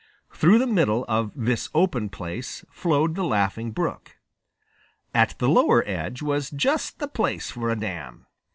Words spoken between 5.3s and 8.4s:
the lower edge was just the place for a dam.